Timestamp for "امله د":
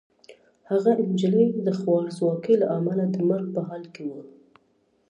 2.77-3.15